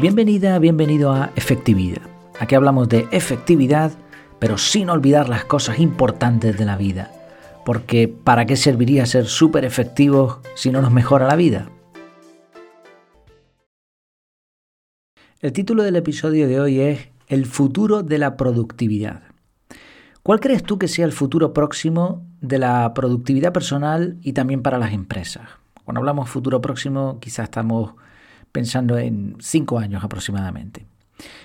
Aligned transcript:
Bienvenida, 0.00 0.56
bienvenido 0.60 1.10
a 1.10 1.32
Efectividad. 1.34 2.02
Aquí 2.38 2.54
hablamos 2.54 2.88
de 2.88 3.08
efectividad, 3.10 3.90
pero 4.38 4.56
sin 4.56 4.90
olvidar 4.90 5.28
las 5.28 5.44
cosas 5.44 5.80
importantes 5.80 6.56
de 6.56 6.64
la 6.64 6.76
vida. 6.76 7.10
Porque 7.64 8.06
¿para 8.06 8.46
qué 8.46 8.54
serviría 8.54 9.06
ser 9.06 9.26
súper 9.26 9.64
efectivos 9.64 10.38
si 10.54 10.70
no 10.70 10.82
nos 10.82 10.92
mejora 10.92 11.26
la 11.26 11.34
vida? 11.34 11.68
El 15.40 15.52
título 15.52 15.82
del 15.82 15.96
episodio 15.96 16.46
de 16.46 16.60
hoy 16.60 16.78
es 16.78 17.08
El 17.26 17.46
futuro 17.46 18.04
de 18.04 18.18
la 18.18 18.36
productividad. 18.36 19.22
¿Cuál 20.22 20.38
crees 20.38 20.62
tú 20.62 20.78
que 20.78 20.86
sea 20.86 21.06
el 21.06 21.12
futuro 21.12 21.52
próximo 21.52 22.24
de 22.40 22.58
la 22.58 22.94
productividad 22.94 23.52
personal 23.52 24.16
y 24.22 24.32
también 24.32 24.62
para 24.62 24.78
las 24.78 24.92
empresas? 24.92 25.48
Cuando 25.84 25.98
hablamos 25.98 26.30
futuro 26.30 26.60
próximo, 26.60 27.18
quizás 27.18 27.46
estamos 27.46 27.94
pensando 28.58 28.98
en 28.98 29.36
cinco 29.38 29.78
años 29.78 30.02
aproximadamente. 30.02 30.84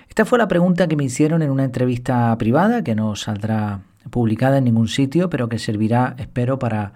Esta 0.09 0.26
fue 0.26 0.40
la 0.40 0.48
pregunta 0.48 0.88
que 0.88 0.95
me 0.95 1.03
hicieron 1.03 1.44
en 1.44 1.52
una 1.52 1.63
entrevista 1.63 2.36
privada 2.39 2.84
que 2.84 2.95
no 2.95 3.16
saldrá 3.16 3.81
publicada 4.09 4.58
en 4.58 4.63
ningún 4.63 4.88
sitio, 4.88 5.30
pero 5.30 5.48
que 5.48 5.59
servirá, 5.59 6.16
espero, 6.17 6.58
para 6.58 6.94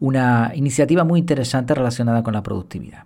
una 0.00 0.50
iniciativa 0.56 1.04
muy 1.04 1.20
interesante 1.20 1.72
relacionada 1.72 2.24
con 2.24 2.34
la 2.34 2.42
productividad. 2.42 3.04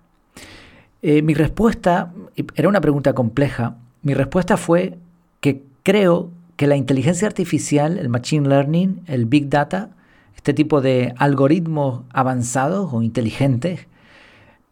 Eh, 1.03 1.21
mi 1.21 1.35
respuesta, 1.35 2.15
era 2.55 2.67
una 2.67 2.81
pregunta 2.81 3.13
compleja, 3.13 3.77
mi 4.01 4.15
respuesta 4.15 4.57
fue 4.57 4.97
que 5.43 5.65
creo 5.83 6.31
que 6.57 6.67
la 6.67 6.77
inteligencia 6.77 7.29
artificial, 7.29 7.99
el 7.99 8.09
machine 8.09 8.49
learning, 8.49 9.03
el 9.07 9.27
big 9.27 9.51
data, 9.51 9.91
este 10.35 10.55
tipo 10.55 10.81
de 10.81 11.13
algoritmos 11.19 12.05
avanzados 12.11 12.89
o 12.95 13.03
inteligentes, 13.03 13.87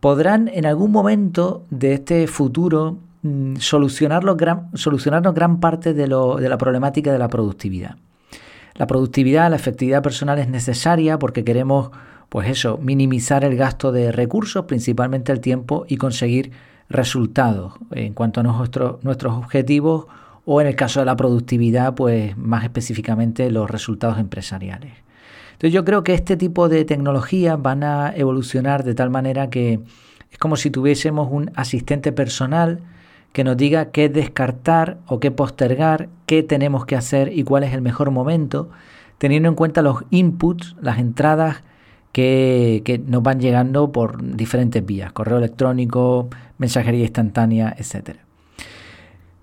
podrán 0.02 0.50
en 0.52 0.66
algún 0.66 0.90
momento 0.90 1.64
de 1.70 1.92
este 1.92 2.26
futuro 2.26 2.98
mm, 3.22 3.58
solucionarnos 3.58 4.36
gran 4.36 5.60
parte 5.60 5.94
de, 5.94 6.08
de 6.08 6.48
la 6.48 6.58
problemática 6.58 7.12
de 7.12 7.20
la 7.20 7.28
productividad. 7.28 7.94
La 8.74 8.88
productividad, 8.88 9.48
la 9.48 9.54
efectividad 9.54 10.02
personal 10.02 10.40
es 10.40 10.48
necesaria 10.48 11.20
porque 11.20 11.44
queremos, 11.44 11.92
pues 12.30 12.48
eso, 12.48 12.78
minimizar 12.82 13.44
el 13.44 13.56
gasto 13.56 13.92
de 13.92 14.10
recursos, 14.10 14.64
principalmente 14.64 15.30
el 15.30 15.38
tiempo, 15.38 15.84
y 15.86 15.98
conseguir 15.98 16.50
resultados 16.88 17.74
en 17.92 18.12
cuanto 18.12 18.40
a 18.40 18.42
nuestros 18.42 19.36
objetivos 19.36 20.06
o 20.44 20.60
en 20.60 20.66
el 20.66 20.74
caso 20.74 20.98
de 20.98 21.06
la 21.06 21.14
productividad, 21.14 21.94
pues 21.94 22.36
más 22.36 22.64
específicamente 22.64 23.52
los 23.52 23.70
resultados 23.70 24.18
empresariales. 24.18 24.94
Entonces 25.62 25.74
yo 25.74 25.84
creo 25.84 26.02
que 26.02 26.12
este 26.12 26.36
tipo 26.36 26.68
de 26.68 26.84
tecnologías 26.84 27.62
van 27.62 27.84
a 27.84 28.12
evolucionar 28.16 28.82
de 28.82 28.96
tal 28.96 29.10
manera 29.10 29.48
que 29.48 29.78
es 30.28 30.38
como 30.40 30.56
si 30.56 30.72
tuviésemos 30.72 31.28
un 31.30 31.52
asistente 31.54 32.10
personal 32.10 32.80
que 33.32 33.44
nos 33.44 33.56
diga 33.56 33.92
qué 33.92 34.08
descartar 34.08 34.98
o 35.06 35.20
qué 35.20 35.30
postergar, 35.30 36.08
qué 36.26 36.42
tenemos 36.42 36.84
que 36.84 36.96
hacer 36.96 37.32
y 37.32 37.44
cuál 37.44 37.62
es 37.62 37.74
el 37.74 37.80
mejor 37.80 38.10
momento, 38.10 38.70
teniendo 39.18 39.48
en 39.48 39.54
cuenta 39.54 39.82
los 39.82 40.02
inputs, 40.10 40.74
las 40.82 40.98
entradas 40.98 41.62
que, 42.10 43.00
nos 43.06 43.22
van 43.22 43.38
llegando 43.38 43.92
por 43.92 44.20
diferentes 44.36 44.84
vías, 44.84 45.12
correo 45.12 45.38
electrónico, 45.38 46.28
mensajería 46.58 47.04
instantánea, 47.04 47.72
etc. 47.78 48.16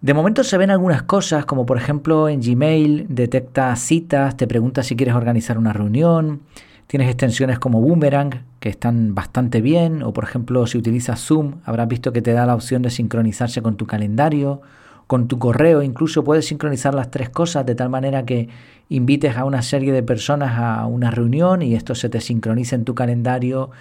De 0.01 0.13
momento 0.13 0.45
se 0.45 0.57
ven 0.57 0.71
algunas 0.71 1.03
cosas, 1.03 1.45
como 1.45 1.65
por 1.65 1.75
ejemplo 1.75 2.29
en 2.29 2.39
Gmail 2.39 3.07
detecta 3.09 3.75
citas, 3.75 4.37
te 4.37 4.47
pregunta 4.47 4.81
si 4.81 4.95
quieres 4.95 5.13
organizar 5.13 5.57
una 5.57 5.73
reunión, 5.73 6.39
tienes 6.87 7.09
extensiones 7.09 7.59
como 7.59 7.81
Boomerang 7.81 8.45
que 8.61 8.69
están 8.69 9.13
bastante 9.13 9.59
bien, 9.59 10.01
o 10.01 10.13
por 10.13 10.23
ejemplo 10.23 10.65
si 10.67 10.77
utilizas 10.77 11.19
Zoom 11.19 11.55
habrás 11.65 11.89
visto 11.89 12.13
que 12.13 12.21
te 12.21 12.31
da 12.31 12.45
la 12.45 12.55
opción 12.55 12.81
de 12.81 12.91
sincronizarse 12.91 13.61
con 13.61 13.75
tu 13.75 13.87
calendario, 13.87 14.61
con 15.09 15.27
tu 15.27 15.39
correo, 15.39 15.81
incluso 15.81 16.23
puedes 16.23 16.45
sincronizar 16.45 16.93
las 16.93 17.09
tres 17.09 17.29
cosas 17.29 17.65
de 17.65 17.73
tal 17.73 17.89
manera 17.89 18.25
que 18.25 18.47
invites 18.89 19.35
a 19.35 19.43
una 19.43 19.63
serie 19.63 19.91
de 19.91 20.03
personas 20.03 20.53
a 20.55 20.85
una 20.85 21.09
reunión 21.09 21.63
y 21.63 21.73
esto 21.73 21.95
se 21.95 22.09
te 22.09 22.21
sincroniza 22.21 22.75
en 22.75 22.85
tu 22.85 22.93
calendario 22.93 23.71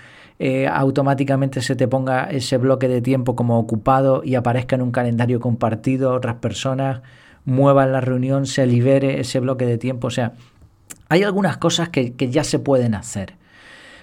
eh, 0.41 0.69
automáticamente 0.69 1.61
se 1.62 1.75
te 1.75 1.88
ponga 1.88 2.25
ese 2.25 2.59
bloque 2.59 2.87
de 2.87 3.03
tiempo 3.03 3.34
como 3.34 3.59
ocupado 3.59 4.22
y 4.25 4.37
aparezca 4.37 4.77
en 4.77 4.83
un 4.83 4.93
calendario 4.93 5.41
compartido, 5.41 6.15
otras 6.15 6.37
personas 6.37 7.03
muevan 7.44 7.93
la 7.93 8.00
reunión, 8.00 8.47
se 8.47 8.67
libere 8.67 9.21
ese 9.21 9.41
bloque 9.41 9.67
de 9.67 9.78
tiempo. 9.78 10.06
O 10.06 10.11
sea, 10.11 10.34
hay 11.09 11.25
algunas 11.25 11.56
cosas 11.56 11.88
que, 11.88 12.15
ya 12.31 12.44
se 12.44 12.59
pueden 12.59 12.94
hacer, 12.94 13.34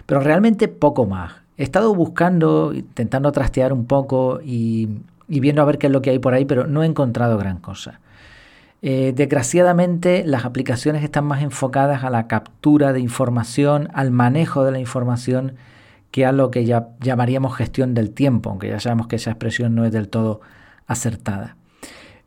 pero 0.05 0.19
realmente 0.19 0.67
poco 0.67 1.05
más. 1.05 1.33
He 1.57 1.63
estado 1.63 1.95
buscando, 1.95 2.73
intentando 2.73 3.31
trastear 3.31 3.71
un 3.71 3.85
poco 3.85 4.41
y, 4.43 4.89
viendo 5.27 5.61
a 5.61 5.65
ver 5.65 5.77
qué 5.77 5.87
es 5.87 5.93
lo 5.93 6.01
que 6.01 6.11
hay 6.11 6.19
por 6.19 6.33
ahí, 6.33 6.45
pero 6.45 6.67
no 6.67 6.83
he 6.83 6.85
encontrado 6.85 7.37
gran 7.37 7.57
cosa. 7.57 7.99
Eh, 8.81 9.13
desgraciadamente 9.15 10.23
las 10.25 10.45
aplicaciones 10.45 11.03
están 11.03 11.25
más 11.25 11.41
enfocadas 11.41 12.03
a 12.03 12.09
la 12.09 12.27
captura 12.27 12.93
de 12.93 12.99
información, 12.99 13.89
al 13.93 14.11
manejo 14.11 14.63
de 14.63 14.71
la 14.71 14.79
información 14.79 15.55
que 16.11 16.25
a 16.25 16.31
lo 16.31 16.49
que 16.49 16.65
ya 16.65 16.89
llamaríamos 17.01 17.55
gestión 17.55 17.93
del 17.93 18.11
tiempo, 18.11 18.49
aunque 18.49 18.69
ya 18.69 18.79
sabemos 18.79 19.07
que 19.07 19.17
esa 19.17 19.31
expresión 19.31 19.75
no 19.75 19.85
es 19.85 19.91
del 19.91 20.07
todo 20.07 20.39
acertada. 20.87 21.57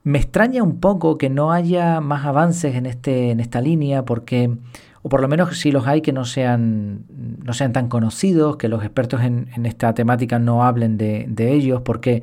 Me 0.03 0.19
extraña 0.19 0.63
un 0.63 0.79
poco 0.81 1.19
que 1.19 1.31
no 1.31 1.53
haya 1.53 2.01
más 2.01 2.25
avances 2.25 2.75
en, 2.75 2.87
este, 2.87 3.31
en 3.31 3.41
esta 3.41 3.61
línea, 3.61 4.05
porque, 4.05 4.57
o 5.03 5.09
por 5.09 5.21
lo 5.21 5.29
menos 5.29 5.59
si 5.59 5.73
los 5.73 5.87
hay, 5.87 6.03
que 6.03 6.13
no 6.13 6.25
sean, 6.25 7.05
no 7.43 7.53
sean 7.53 7.73
tan 7.73 7.89
conocidos, 7.89 8.57
que 8.57 8.69
los 8.69 8.85
expertos 8.85 9.23
en, 9.23 9.49
esta 9.65 9.95
temática 9.95 10.39
no 10.39 10.65
hablen 10.65 10.99
de, 10.99 11.53
ellos, 11.53 11.83
porque 11.83 12.23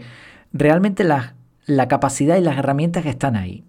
realmente 0.55 1.03
la, 1.03 1.35
capacidad 1.87 2.37
y 2.37 2.41
las 2.41 2.57
herramientas 2.57 3.05
están 3.05 3.35
ahí. 3.35 3.65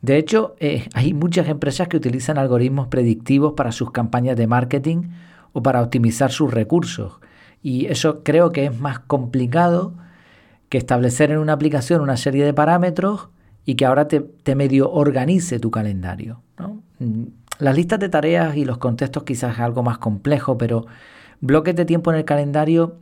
De 0.00 0.16
hecho, 0.16 0.54
eh, 0.60 0.88
hay 0.94 1.12
muchas 1.12 1.48
empresas 1.48 1.88
que 1.88 1.96
utilizan 1.96 2.38
algoritmos 2.38 2.86
predictivos 2.86 3.54
para 3.54 3.72
sus 3.72 3.90
campañas 3.90 4.36
de 4.36 4.46
marketing 4.46 5.10
o 5.52 5.62
para 5.62 5.82
optimizar 5.82 6.30
sus 6.30 6.54
recursos. 6.54 7.14
Y 7.60 7.86
eso 7.86 8.22
creo 8.22 8.52
que 8.52 8.66
es 8.66 8.78
más 8.78 9.00
complicado 9.00 9.94
que 10.68 10.78
establecer 10.78 11.32
en 11.32 11.38
una 11.38 11.54
aplicación 11.54 12.00
una 12.00 12.16
serie 12.16 12.44
de 12.44 12.54
parámetros 12.54 13.30
y 13.64 13.74
que 13.74 13.84
ahora 13.84 14.06
te, 14.06 14.54
medio 14.54 14.92
organice 14.92 15.58
tu 15.58 15.72
calendario. 15.72 16.40
Mm, 17.00 17.24
las 17.58 17.74
listas 17.74 17.98
de 17.98 18.08
tareas 18.08 18.56
y 18.56 18.64
los 18.64 18.78
contextos 18.78 19.24
quizás 19.24 19.54
es 19.54 19.60
algo 19.60 19.82
más 19.82 19.98
complejo, 19.98 20.56
pero 20.56 20.86
bloques 21.40 21.74
de 21.74 21.84
tiempo 21.84 22.12
en 22.12 22.18
el 22.18 22.24
calendario 22.24 22.96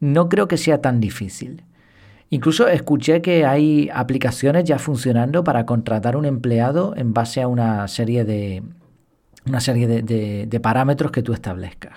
no 0.00 0.30
creo 0.30 0.48
que 0.48 0.56
sea 0.56 0.80
tan 0.80 1.00
difícil. 1.00 1.62
Incluso 2.30 2.68
escuché 2.68 3.22
que 3.22 3.46
hay 3.46 3.88
aplicaciones 3.92 4.64
ya 4.64 4.78
funcionando 4.78 5.44
para 5.44 5.64
contratar 5.64 6.16
un 6.16 6.26
empleado 6.26 6.94
en 6.96 7.14
base 7.14 7.40
a 7.40 7.48
una 7.48 7.88
serie 7.88 8.24
de, 8.24 8.62
una 9.46 9.60
serie 9.60 9.86
de 9.86 10.60
parámetros 10.60 11.10
que 11.10 11.22
tú 11.22 11.32
establezcas. 11.32 11.94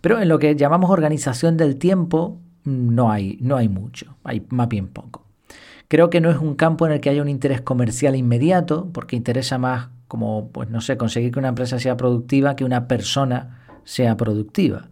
Pero 0.00 0.20
en 0.20 0.28
lo 0.28 0.38
que 0.38 0.54
llamamos 0.54 0.90
organización 0.90 1.56
del 1.56 1.76
tiempo 1.76 2.38
no 2.64 3.10
hay, 3.10 3.38
no 3.40 3.56
hay 3.56 3.68
mucho, 3.70 4.16
hay 4.22 4.44
más 4.50 4.68
bien 4.68 4.88
poco. 4.88 5.24
Creo 5.88 6.10
que 6.10 6.20
no 6.20 6.30
es 6.30 6.38
un 6.38 6.54
campo 6.54 6.86
en 6.86 6.92
el 6.92 7.00
que 7.00 7.10
haya 7.10 7.22
un 7.22 7.28
interés 7.28 7.60
comercial 7.60 8.16
inmediato, 8.16 8.90
porque 8.92 9.16
interesa 9.16 9.58
más 9.58 9.88
como, 10.08 10.50
pues 10.50 10.68
no 10.70 10.80
sé, 10.80 10.96
conseguir 10.96 11.32
que 11.32 11.38
una 11.38 11.48
empresa 11.48 11.78
sea 11.78 11.96
productiva 11.96 12.56
que 12.56 12.64
una 12.64 12.88
persona 12.88 13.62
sea 13.84 14.16
productiva. 14.16 14.88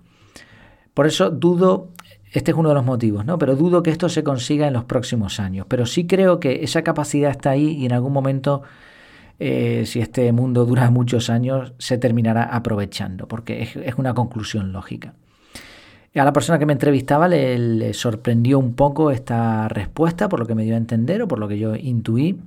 Por 0.95 1.07
eso 1.07 1.31
dudo, 1.31 1.91
este 2.33 2.51
es 2.51 2.57
uno 2.57 2.71
de 2.71 2.75
los 2.75 2.85
motivos, 2.85 3.25
¿no? 3.25 3.39
Pero 3.39 3.57
dudo 3.57 3.83
que 3.83 3.91
esto 3.91 4.09
se 4.09 4.25
consiga 4.25 4.67
en 4.67 4.73
los 4.73 4.85
próximos 4.85 5.39
años. 5.39 5.67
Pero 5.69 5.87
sí 5.87 6.07
creo 6.07 6.41
que 6.41 6.65
esa 6.65 6.83
capacidad 6.83 7.31
está 7.31 7.51
ahí 7.51 7.77
y 7.79 7.87
en 7.87 7.93
algún 7.93 8.13
momento 8.13 8.63
eh, 9.45 9.83
si 9.87 10.01
este 10.01 10.31
mundo 10.31 10.65
dura 10.67 10.89
muchos 10.91 11.29
años, 11.29 11.73
se 11.79 11.99
terminará 11.99 12.45
aprovechando, 12.45 13.27
porque 13.27 13.63
es, 13.63 13.95
una 13.97 14.15
conclusión 14.15 14.73
lógica. 14.73 15.15
A 16.15 16.25
la 16.25 16.33
persona 16.33 16.61
que 16.61 16.67
me 16.67 16.75
entrevistaba 16.75 17.27
le, 17.27 17.93
sorprendió 17.95 18.59
un 18.59 18.75
poco 18.75 19.11
esta 19.11 19.67
respuesta, 19.69 20.29
por 20.29 20.39
lo 20.39 20.47
que 20.47 20.55
me 20.55 20.63
dio 20.63 20.75
a 20.75 20.77
entender 20.77 21.23
o 21.23 21.29
por 21.29 21.41
lo 21.41 21.49
que 21.49 21.59
yo 21.59 21.75
intuí. 21.75 22.39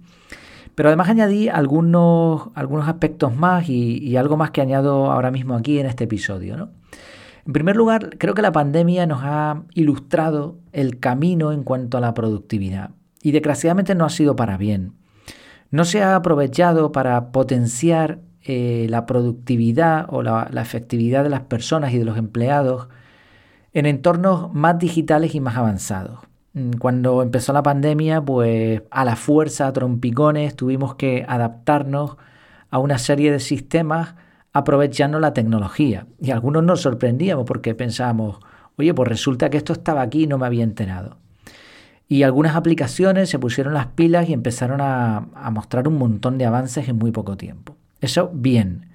Pero 0.75 0.88
además 0.88 1.09
añadí 1.09 1.49
algunos, 1.49 2.49
algunos 2.53 2.88
aspectos 2.88 3.35
más 3.35 3.67
y, 3.67 4.15
algo 4.15 4.38
más 4.38 4.51
que 4.51 4.61
añado 4.61 5.11
ahora 5.11 5.31
mismo 5.31 5.55
aquí 5.55 5.79
en 5.79 5.88
este 5.88 6.05
episodio. 6.05 6.69
En 7.45 7.53
primer 7.53 7.75
lugar, 7.75 8.18
creo 8.18 8.33
que 8.33 8.42
la 8.42 8.51
pandemia 8.51 9.06
nos 9.06 9.19
ha 9.24 9.63
ilustrado 9.74 10.57
el 10.71 11.00
camino 11.00 11.51
en 11.51 11.63
cuanto 11.63 11.97
a 11.97 12.01
la 12.01 12.13
productividad. 12.13 12.92
Y 13.21 13.31
desgraciadamente 13.31 13.95
no 13.95 14.06
ha 14.06 14.09
sido 14.09 14.36
para 14.36 14.57
bien 14.57 14.94
no 15.71 15.86
se 15.86 16.01
ha 16.01 16.15
aprovechado 16.15 16.92
para 16.92 17.31
potenciar 17.31 18.19
eh, 18.44 18.88
la 18.89 19.06
productividad 19.06 20.06
o 20.09 20.21
la, 20.21 20.50
efectividad 20.56 21.24
de 21.24 21.30
las 21.30 21.42
personas 21.42 21.94
y 21.94 21.97
de 21.97 22.06
los 22.06 22.18
empleados 22.18 22.88
en 23.74 23.86
entornos 23.86 24.53
más 24.53 24.80
digitales 24.80 25.36
y 25.36 25.41
más 25.41 25.57
avanzados. 25.57 26.19
Mm, 26.53 26.74
cuando 26.80 27.21
empezó 27.21 27.51
la 27.51 27.63
pandemia, 27.63 28.21
pues 28.21 28.83
a 28.89 29.03
la 29.03 29.15
fuerza, 29.15 29.68
a 29.68 29.74
trompicones, 29.74 30.56
tuvimos 30.56 30.95
que 30.95 31.25
adaptarnos 31.27 32.18
a 32.69 32.80
una 32.80 32.98
serie 32.98 33.31
de 33.31 33.39
sistemas 33.39 34.15
aprovechando 34.55 35.19
la 35.19 35.33
tecnología. 35.33 36.07
Y 36.17 36.31
algunos 36.31 36.63
nos 36.63 36.79
sorprendíamos 36.79 37.43
porque 37.43 37.75
pensábamos, 37.75 38.39
oye, 38.77 38.93
pues 38.93 39.09
resulta 39.09 39.49
que 39.49 39.57
esto 39.57 39.73
estaba 39.73 40.01
aquí 40.01 40.23
y 40.23 40.27
no 40.27 40.37
me 40.37 40.45
había 40.45 40.63
enterado. 40.63 41.17
Y 42.07 42.23
algunas 42.23 42.55
aplicaciones 42.55 43.29
se 43.29 43.37
pusieron 43.37 43.73
las 43.73 43.87
pilas 43.87 44.29
y 44.29 44.33
empezaron 44.33 44.79
a, 44.79 45.27
mostrar 45.51 45.89
un 45.89 45.97
montón 45.97 46.37
de 46.37 46.45
avances 46.45 46.87
en 46.87 46.97
muy 46.97 47.11
poco 47.11 47.35
tiempo. 47.35 47.75
Eso 47.99 48.31
bien. 48.33 48.87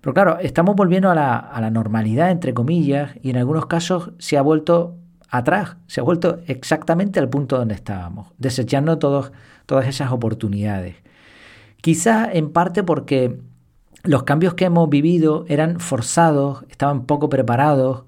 Pero 0.00 0.14
claro, 0.14 0.38
estamos 0.40 0.74
volviendo 0.74 1.12
a 1.12 1.14
la, 1.14 1.36
a 1.36 1.60
la 1.60 1.70
normalidad, 1.70 2.32
entre 2.32 2.52
comillas, 2.52 3.12
y 3.22 3.30
en 3.30 3.36
algunos 3.36 3.66
casos 3.66 4.10
se 4.18 4.36
ha 4.36 4.42
vuelto 4.42 4.96
atrás, 5.30 5.76
se 5.86 6.00
ha 6.00 6.02
vuelto 6.02 6.40
exactamente 6.48 7.20
al 7.20 7.28
punto 7.28 7.56
donde 7.56 7.76
estábamos, 7.76 8.32
desechando 8.38 8.98
todos, 8.98 9.30
todas 9.66 9.86
esas 9.86 10.10
oportunidades. 10.10 10.96
Quizá 11.80 12.32
en 12.32 12.50
parte 12.50 12.82
porque 12.82 13.38
los 14.04 14.24
cambios 14.24 14.52
que 14.52 14.66
hemos 14.66 14.88
vivido 14.90 15.46
eran 15.48 15.80
forzados, 15.80 16.64
estaban 16.68 17.06
poco 17.06 17.30
preparados, 17.30 18.04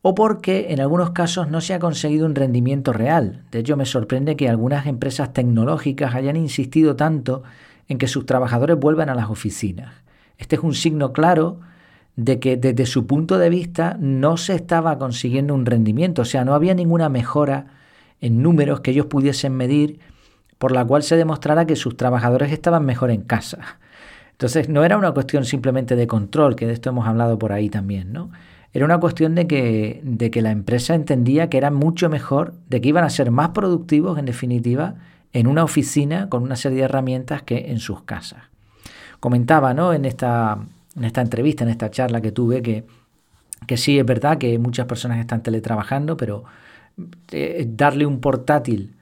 o 0.00 0.14
porque 0.14 0.66
en 0.70 0.80
algunos 0.80 1.10
casos 1.10 1.50
no 1.50 1.60
se 1.60 1.74
ha 1.74 1.78
conseguido 1.78 2.26
un 2.26 2.34
rendimiento 2.34 2.92
real. 2.92 3.44
De 3.50 3.58
hecho, 3.58 3.76
me 3.76 3.84
sorprende 3.84 4.36
que 4.36 4.48
algunas 4.48 4.86
empresas 4.86 5.32
tecnológicas 5.32 6.14
hayan 6.14 6.36
insistido 6.36 6.96
tanto 6.96 7.42
en 7.88 7.98
que 7.98 8.08
sus 8.08 8.24
trabajadores 8.24 8.78
vuelvan 8.78 9.10
a 9.10 9.14
las 9.14 9.28
oficinas. 9.28 9.94
Este 10.38 10.56
es 10.56 10.62
un 10.62 10.74
signo 10.74 11.12
claro 11.12 11.60
de 12.16 12.40
que 12.40 12.56
desde 12.56 12.86
su 12.86 13.06
punto 13.06 13.38
de 13.38 13.50
vista 13.50 13.96
no 14.00 14.36
se 14.38 14.54
estaba 14.54 14.98
consiguiendo 14.98 15.54
un 15.54 15.66
rendimiento, 15.66 16.22
o 16.22 16.26
sea, 16.26 16.44
no 16.44 16.54
había 16.54 16.74
ninguna 16.74 17.08
mejora 17.10 17.66
en 18.20 18.42
números 18.42 18.80
que 18.80 18.92
ellos 18.92 19.06
pudiesen 19.06 19.54
medir 19.54 20.00
por 20.58 20.72
la 20.72 20.84
cual 20.84 21.02
se 21.02 21.16
demostrara 21.16 21.66
que 21.66 21.76
sus 21.76 21.96
trabajadores 21.96 22.50
estaban 22.50 22.86
mejor 22.86 23.10
en 23.10 23.22
casa. 23.22 23.78
Entonces, 24.34 24.68
no 24.68 24.84
era 24.84 24.98
una 24.98 25.12
cuestión 25.12 25.44
simplemente 25.44 25.94
de 25.94 26.06
control, 26.08 26.56
que 26.56 26.66
de 26.66 26.72
esto 26.72 26.90
hemos 26.90 27.06
hablado 27.06 27.38
por 27.38 27.52
ahí 27.52 27.70
también, 27.70 28.12
¿no? 28.12 28.30
Era 28.72 28.84
una 28.84 28.98
cuestión 28.98 29.36
de 29.36 29.46
que, 29.46 30.00
de 30.02 30.32
que 30.32 30.42
la 30.42 30.50
empresa 30.50 30.96
entendía 30.96 31.48
que 31.48 31.56
era 31.58 31.70
mucho 31.70 32.10
mejor, 32.10 32.54
de 32.68 32.80
que 32.80 32.88
iban 32.88 33.04
a 33.04 33.10
ser 33.10 33.30
más 33.30 33.50
productivos, 33.50 34.18
en 34.18 34.26
definitiva, 34.26 34.96
en 35.32 35.46
una 35.46 35.62
oficina 35.62 36.28
con 36.28 36.42
una 36.42 36.56
serie 36.56 36.78
de 36.78 36.84
herramientas 36.84 37.42
que 37.42 37.70
en 37.70 37.78
sus 37.78 38.02
casas. 38.02 38.42
Comentaba 39.20 39.74
¿no? 39.74 39.92
en, 39.92 40.04
esta, 40.04 40.58
en 40.96 41.04
esta 41.04 41.20
entrevista, 41.20 41.62
en 41.62 41.70
esta 41.70 41.92
charla 41.92 42.20
que 42.20 42.32
tuve, 42.32 42.62
que, 42.62 42.84
que 43.68 43.76
sí 43.76 43.96
es 43.96 44.04
verdad 44.04 44.38
que 44.38 44.58
muchas 44.58 44.86
personas 44.86 45.18
están 45.18 45.44
teletrabajando, 45.44 46.16
pero 46.16 46.42
eh, 47.30 47.66
darle 47.68 48.06
un 48.06 48.20
portátil 48.20 48.94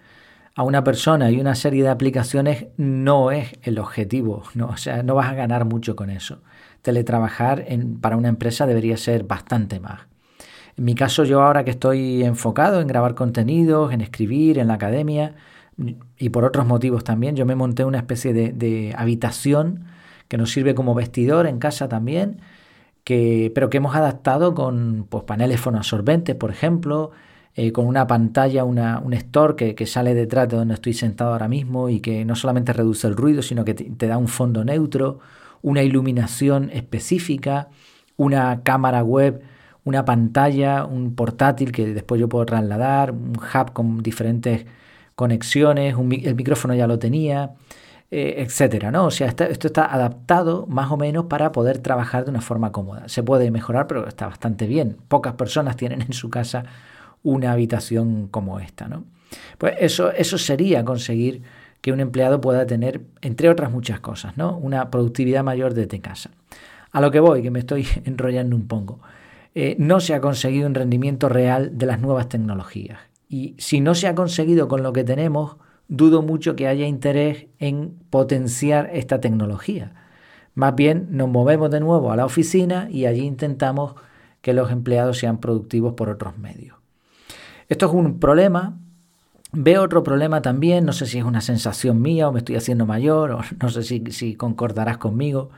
a 0.54 0.62
una 0.62 0.84
persona 0.84 1.30
y 1.30 1.40
una 1.40 1.54
serie 1.54 1.82
de 1.82 1.88
aplicaciones 1.88 2.66
no 2.76 3.30
es 3.30 3.52
el 3.62 3.78
objetivo, 3.78 4.44
¿no? 4.54 4.66
o 4.66 4.76
sea, 4.76 5.02
no 5.02 5.14
vas 5.14 5.30
a 5.30 5.34
ganar 5.34 5.64
mucho 5.64 5.96
con 5.96 6.10
eso 6.10 6.42
teletrabajar 6.82 7.64
en, 7.68 7.98
para 8.00 8.16
una 8.16 8.28
empresa 8.28 8.66
debería 8.66 8.96
ser 8.96 9.24
bastante 9.24 9.80
más. 9.80 10.00
En 10.76 10.84
mi 10.84 10.94
caso, 10.94 11.24
yo 11.24 11.42
ahora 11.42 11.64
que 11.64 11.70
estoy 11.70 12.24
enfocado 12.24 12.80
en 12.80 12.88
grabar 12.88 13.14
contenidos, 13.14 13.92
en 13.92 14.00
escribir, 14.00 14.58
en 14.58 14.68
la 14.68 14.74
academia 14.74 15.34
y 16.18 16.28
por 16.30 16.44
otros 16.44 16.66
motivos 16.66 17.04
también, 17.04 17.36
yo 17.36 17.46
me 17.46 17.54
monté 17.54 17.84
una 17.84 17.98
especie 17.98 18.32
de, 18.32 18.94
habitación 18.96 19.86
que 20.28 20.38
nos 20.38 20.50
sirve 20.50 20.74
como 20.74 20.94
vestidor 20.94 21.46
en 21.46 21.58
casa 21.58 21.88
también, 21.88 22.40
que, 23.04 23.52
pero 23.54 23.70
que 23.70 23.78
hemos 23.78 23.94
adaptado 23.94 24.54
con 24.54 25.06
pues, 25.08 25.24
paneles 25.24 25.60
fonoabsorbentes, 25.60 26.36
por 26.36 26.50
ejemplo, 26.50 27.10
eh, 27.54 27.72
con 27.72 27.86
una 27.86 28.06
pantalla, 28.06 28.64
una, 28.64 28.98
un 28.98 29.12
store 29.14 29.56
que, 29.56 29.74
que, 29.74 29.86
sale 29.86 30.14
detrás 30.14 30.48
de 30.48 30.56
donde 30.56 30.74
estoy 30.74 30.94
sentado 30.94 31.32
ahora 31.32 31.48
mismo 31.48 31.88
y 31.88 32.00
que 32.00 32.24
no 32.24 32.34
solamente 32.34 32.72
reduce 32.72 33.06
el 33.06 33.16
ruido, 33.16 33.42
sino 33.42 33.64
que 33.64 33.74
te 33.74 34.06
da 34.06 34.16
un 34.18 34.28
fondo 34.28 34.64
neutro 34.64 35.20
una 35.62 35.82
iluminación 35.82 36.70
específica, 36.72 37.68
una 38.16 38.62
cámara 38.62 39.02
web, 39.02 39.42
una 39.84 40.04
pantalla, 40.04 40.84
un 40.84 41.14
portátil 41.14 41.72
que 41.72 41.86
después 41.94 42.20
yo 42.20 42.28
puedo 42.28 42.44
trasladar, 42.44 43.12
un 43.12 43.36
hub 43.36 43.72
con 43.72 44.02
diferentes 44.02 44.66
conexiones, 45.14 45.96
el 46.22 46.34
micrófono 46.34 46.74
ya 46.74 46.86
lo 46.86 46.98
tenía, 46.98 47.52
eh, 48.10 48.34
etcétera, 48.38 48.90
¿no? 48.90 49.06
O 49.06 49.10
sea, 49.10 49.28
esto 49.28 49.44
está 49.44 49.92
adaptado 49.92 50.66
más 50.66 50.90
o 50.90 50.96
menos 50.96 51.26
para 51.26 51.52
poder 51.52 51.78
trabajar 51.78 52.24
de 52.24 52.30
una 52.30 52.40
forma 52.40 52.70
cómoda. 52.70 53.08
Se 53.08 53.22
puede 53.22 53.50
mejorar, 53.50 53.86
pero 53.86 54.06
está 54.06 54.26
bastante 54.26 54.66
bien. 54.66 54.98
Pocas 55.08 55.34
personas 55.34 55.76
tienen 55.76 56.02
en 56.02 56.12
su 56.12 56.28
casa 56.28 56.64
una 57.22 57.52
habitación 57.52 58.28
como 58.28 58.60
esta, 58.60 58.88
¿no? 58.88 59.04
Pues 59.58 59.74
eso, 59.78 60.12
eso 60.12 60.38
sería 60.38 60.84
conseguir 60.84 61.42
que 61.82 61.92
un 61.92 62.00
empleado 62.00 62.40
pueda 62.40 62.66
tener, 62.66 63.02
entre 63.20 63.48
otras 63.48 63.70
muchas 63.70 64.00
cosas, 64.00 64.36
¿no? 64.36 64.56
una 64.56 64.90
productividad 64.90 65.42
mayor 65.42 65.74
desde 65.74 66.00
casa. 66.00 66.30
A 66.92 67.00
lo 67.00 67.10
que 67.10 67.20
voy, 67.20 67.42
que 67.42 67.50
me 67.50 67.58
estoy 67.58 67.86
enrollando 68.04 68.56
un 68.56 68.68
poco. 68.68 69.00
Eh, 69.54 69.76
no 69.78 70.00
se 70.00 70.14
ha 70.14 70.20
conseguido 70.20 70.66
un 70.66 70.74
rendimiento 70.74 71.28
real 71.28 71.76
de 71.76 71.86
las 71.86 72.00
nuevas 72.00 72.28
tecnologías. 72.28 73.00
Y 73.28 73.54
si 73.58 73.80
no 73.80 73.94
se 73.94 74.06
ha 74.06 74.14
conseguido 74.14 74.68
con 74.68 74.82
lo 74.82 74.92
que 74.92 75.04
tenemos, 75.04 75.56
dudo 75.88 76.22
mucho 76.22 76.54
que 76.54 76.68
haya 76.68 76.86
interés 76.86 77.46
en 77.58 77.94
potenciar 78.10 78.90
esta 78.92 79.20
tecnología. 79.20 79.94
Más 80.54 80.74
bien 80.74 81.08
nos 81.10 81.28
movemos 81.28 81.70
de 81.70 81.80
nuevo 81.80 82.12
a 82.12 82.16
la 82.16 82.26
oficina 82.26 82.88
y 82.90 83.06
allí 83.06 83.22
intentamos 83.22 83.94
que 84.40 84.52
los 84.52 84.70
empleados 84.70 85.18
sean 85.18 85.38
productivos 85.38 85.94
por 85.94 86.10
otros 86.10 86.36
medios. 86.38 86.81
Esto 87.68 87.86
es 87.86 87.92
un 87.92 88.18
problema 88.18 88.78
Veo 89.54 89.82
otro 89.82 90.02
problema 90.02 90.40
también, 90.40 90.86
no 90.86 90.94
sé 90.94 91.04
si 91.04 91.18
es 91.18 91.24
una 91.24 91.42
sensación 91.42 92.00
mía 92.00 92.26
o 92.26 92.32
me 92.32 92.38
estoy 92.38 92.56
haciendo 92.56 92.86
mayor, 92.86 93.32
o 93.32 93.40
no 93.60 93.68
sé 93.68 93.82
si, 93.82 94.34
concordarás 94.34 94.96
conmigo. 94.96 95.50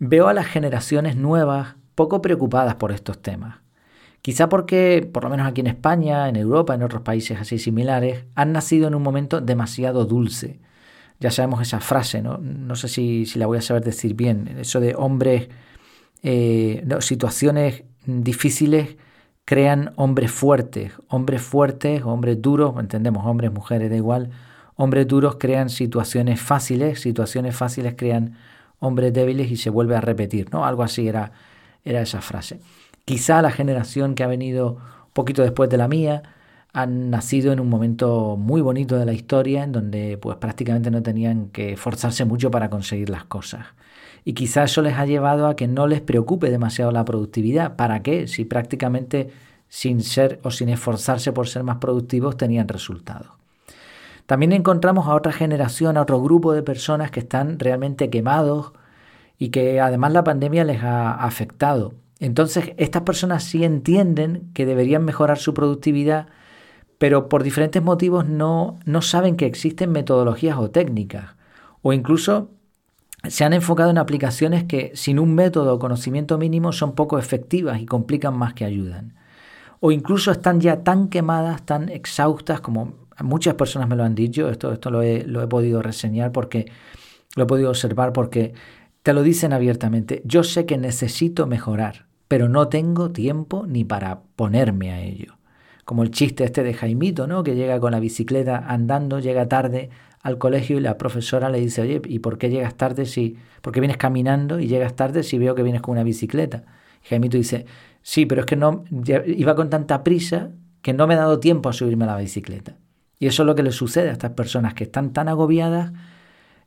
Veo 0.00 0.26
a 0.26 0.34
las 0.34 0.46
generaciones 0.46 1.16
nuevas 1.16 1.76
poco 1.94 2.20
preocupadas 2.20 2.74
por 2.74 2.90
estos 2.90 3.22
temas. 3.22 3.58
Quizá 4.22 4.48
porque, 4.48 5.08
por 5.12 5.22
lo 5.22 5.30
menos 5.30 5.46
aquí 5.46 5.60
en 5.60 5.68
España, 5.68 6.28
en 6.28 6.34
Europa, 6.34 6.74
en 6.74 6.82
otros 6.82 7.02
países 7.02 7.40
así 7.40 7.58
similares, 7.58 8.24
han 8.34 8.52
nacido 8.52 8.88
en 8.88 8.96
un 8.96 9.02
momento 9.02 9.40
demasiado 9.40 10.04
dulce. 10.04 10.58
Ya 11.20 11.30
sabemos 11.30 11.62
esa 11.62 11.80
frase, 11.80 12.22
¿no? 12.22 12.38
No 12.38 12.74
sé 12.74 12.88
si, 12.88 13.24
si 13.26 13.38
la 13.38 13.46
voy 13.46 13.58
a 13.58 13.62
saber 13.62 13.84
decir 13.84 14.14
bien. 14.14 14.56
Eso 14.58 14.80
de 14.80 14.94
hombres, 14.96 15.48
eh, 16.24 16.84
situaciones 17.00 17.84
difíciles 18.04 18.96
crean 19.48 19.94
hombres 19.96 20.30
fuertes, 20.30 20.92
hombres 21.08 21.40
fuertes, 21.40 22.02
hombres 22.02 22.42
duros, 22.42 22.74
entendemos, 22.78 23.24
hombres, 23.24 23.50
mujeres, 23.50 23.88
da 23.88 23.96
igual, 23.96 24.28
hombres 24.76 25.08
duros 25.08 25.36
crean 25.40 25.70
situaciones 25.70 26.38
fáciles, 26.38 27.00
situaciones 27.00 27.56
fáciles 27.56 27.94
crean 27.96 28.36
hombres 28.78 29.10
débiles 29.14 29.50
y 29.50 29.56
se 29.56 29.70
vuelve 29.70 29.96
a 29.96 30.02
repetir, 30.02 30.52
¿no? 30.52 30.66
Algo 30.66 30.82
así 30.82 31.08
era, 31.08 31.32
era 31.82 32.02
esa 32.02 32.20
frase. 32.20 32.60
Quizá 33.06 33.40
la 33.40 33.50
generación 33.50 34.14
que 34.14 34.22
ha 34.22 34.26
venido 34.26 34.72
un 34.72 35.12
poquito 35.14 35.40
después 35.40 35.70
de 35.70 35.78
la 35.78 35.88
mía 35.88 36.24
han 36.74 37.08
nacido 37.08 37.50
en 37.50 37.58
un 37.58 37.70
momento 37.70 38.36
muy 38.36 38.60
bonito 38.60 38.98
de 38.98 39.06
la 39.06 39.14
historia 39.14 39.64
en 39.64 39.72
donde 39.72 40.18
pues 40.18 40.36
prácticamente 40.36 40.90
no 40.90 41.02
tenían 41.02 41.48
que 41.48 41.72
esforzarse 41.72 42.26
mucho 42.26 42.50
para 42.50 42.68
conseguir 42.68 43.08
las 43.08 43.24
cosas. 43.24 43.64
Y 44.24 44.34
quizá 44.34 44.64
eso 44.64 44.82
les 44.82 44.94
ha 44.94 45.06
llevado 45.06 45.46
a 45.46 45.56
que 45.56 45.68
no 45.68 45.86
les 45.86 46.00
preocupe 46.00 46.50
demasiado 46.50 46.90
la 46.92 47.04
productividad. 47.04 47.76
¿Para 47.76 48.02
qué? 48.02 48.26
Si 48.26 48.44
prácticamente 48.44 49.30
sin 49.68 50.02
ser 50.02 50.40
o 50.42 50.50
sin 50.50 50.68
esforzarse 50.68 51.32
por 51.32 51.48
ser 51.48 51.62
más 51.62 51.76
productivos 51.76 52.36
tenían 52.36 52.68
resultados. 52.68 53.28
También 54.26 54.52
encontramos 54.52 55.06
a 55.06 55.14
otra 55.14 55.32
generación, 55.32 55.96
a 55.96 56.02
otro 56.02 56.20
grupo 56.20 56.52
de 56.52 56.62
personas 56.62 57.10
que 57.10 57.20
están 57.20 57.58
realmente 57.58 58.10
quemados 58.10 58.72
y 59.38 59.48
que 59.48 59.80
además 59.80 60.12
la 60.12 60.24
pandemia 60.24 60.64
les 60.64 60.82
ha 60.82 61.14
afectado. 61.14 61.94
Entonces, 62.20 62.72
estas 62.76 63.02
personas 63.02 63.44
sí 63.44 63.64
entienden 63.64 64.50
que 64.52 64.66
deberían 64.66 65.04
mejorar 65.04 65.38
su 65.38 65.54
productividad, 65.54 66.26
pero 66.98 67.28
por 67.28 67.42
diferentes 67.42 67.82
motivos 67.82 68.26
no, 68.28 68.80
no 68.84 69.02
saben 69.02 69.36
que 69.36 69.46
existen 69.46 69.92
metodologías 69.92 70.58
o 70.58 70.70
técnicas, 70.70 71.36
o 71.80 71.92
incluso 71.92 72.50
se 73.26 73.44
han 73.44 73.52
enfocado 73.52 73.90
en 73.90 73.98
aplicaciones 73.98 74.64
que 74.64 74.92
sin 74.94 75.18
un 75.18 75.34
método 75.34 75.74
o 75.74 75.78
conocimiento 75.78 76.38
mínimo 76.38 76.72
son 76.72 76.94
poco 76.94 77.18
efectivas 77.18 77.80
y 77.80 77.86
complican 77.86 78.36
más 78.36 78.54
que 78.54 78.64
ayudan. 78.64 79.14
O 79.80 79.92
incluso 79.92 80.30
están 80.30 80.60
ya 80.60 80.82
tan 80.82 81.08
quemadas, 81.08 81.62
tan 81.62 81.88
exhaustas, 81.88 82.60
como 82.60 82.94
muchas 83.20 83.54
personas 83.54 83.88
me 83.88 83.96
lo 83.96 84.04
han 84.04 84.14
dicho, 84.14 84.48
esto, 84.48 84.72
esto 84.72 84.90
lo, 84.90 85.02
he, 85.02 85.24
lo 85.24 85.42
he 85.42 85.46
podido 85.46 85.82
reseñar 85.82 86.32
porque 86.32 86.70
lo 87.36 87.44
he 87.44 87.46
podido 87.46 87.70
observar 87.70 88.12
porque 88.12 88.54
te 89.02 89.12
lo 89.12 89.22
dicen 89.22 89.52
abiertamente. 89.52 90.22
Yo 90.24 90.44
sé 90.44 90.66
que 90.66 90.78
necesito 90.78 91.46
mejorar, 91.46 92.06
pero 92.28 92.48
no 92.48 92.68
tengo 92.68 93.10
tiempo 93.10 93.66
ni 93.66 93.84
para 93.84 94.20
ponerme 94.36 94.92
a 94.92 95.00
ello. 95.00 95.38
Como 95.84 96.02
el 96.02 96.10
chiste 96.10 96.44
este 96.44 96.62
de 96.62 96.74
Jaimito, 96.74 97.26
¿no? 97.26 97.42
Que 97.42 97.54
llega 97.54 97.80
con 97.80 97.92
la 97.92 98.00
bicicleta 98.00 98.58
andando, 98.58 99.20
llega 99.20 99.48
tarde 99.48 99.90
al 100.22 100.38
colegio 100.38 100.78
y 100.78 100.80
la 100.80 100.98
profesora 100.98 101.48
le 101.50 101.60
dice, 101.60 101.82
oye, 101.82 102.02
¿y 102.04 102.18
por 102.18 102.38
qué 102.38 102.50
llegas 102.50 102.76
tarde 102.76 103.06
si, 103.06 103.36
por 103.62 103.72
qué 103.72 103.80
vienes 103.80 103.96
caminando 103.96 104.60
y 104.60 104.66
llegas 104.66 104.94
tarde 104.96 105.22
si 105.22 105.38
veo 105.38 105.54
que 105.54 105.62
vienes 105.62 105.82
con 105.82 105.92
una 105.92 106.02
bicicleta? 106.02 106.64
Y 107.04 107.08
Jaimito 107.08 107.36
dice, 107.36 107.66
sí, 108.02 108.26
pero 108.26 108.42
es 108.42 108.46
que 108.46 108.56
no, 108.56 108.84
iba 109.26 109.54
con 109.54 109.70
tanta 109.70 110.02
prisa 110.02 110.50
que 110.82 110.92
no 110.92 111.06
me 111.06 111.14
ha 111.14 111.18
dado 111.18 111.40
tiempo 111.40 111.68
a 111.68 111.72
subirme 111.72 112.04
a 112.04 112.08
la 112.08 112.16
bicicleta. 112.16 112.76
Y 113.18 113.26
eso 113.26 113.42
es 113.42 113.46
lo 113.46 113.54
que 113.54 113.62
le 113.62 113.72
sucede 113.72 114.08
a 114.10 114.12
estas 114.12 114.32
personas 114.32 114.74
que 114.74 114.84
están 114.84 115.12
tan 115.12 115.28
agobiadas 115.28 115.92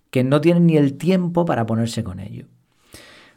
que 0.09 0.23
no 0.23 0.41
tienen 0.41 0.65
ni 0.65 0.77
el 0.77 0.97
tiempo 0.97 1.45
para 1.45 1.65
ponerse 1.65 2.03
con 2.03 2.19
ello. 2.19 2.45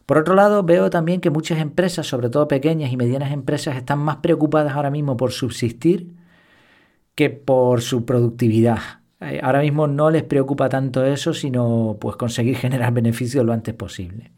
Por 0.07 0.19
otro 0.19 0.35
lado, 0.35 0.63
veo 0.65 0.91
también 0.91 1.21
que 1.21 1.31
muchas 1.31 1.61
empresas, 1.61 2.07
sobre 2.07 2.29
todo 2.29 2.49
pequeñas 2.49 2.93
y 2.93 2.97
medianas 2.97 3.33
empresas, 3.33 3.77
están 3.77 4.01
más 4.01 4.17
preocupadas 4.17 4.75
ahora 4.75 4.91
mismo 4.91 5.17
por 5.17 5.33
subsistir 5.33 6.13
que 7.15 7.31
por 7.31 7.81
su 7.81 8.05
productividad. 8.05 9.04
Ahora 9.21 9.61
mismo 9.61 9.87
no 9.87 10.11
les 10.11 10.23
preocupa 10.23 10.69
tanto 10.69 11.05
eso, 11.05 11.33
sino 11.33 11.97
pues 12.01 12.17
conseguir 12.17 12.57
generar 12.59 12.93
beneficios 12.93 13.45
lo 13.45 13.53
antes 13.53 13.75
posible. 13.75 14.31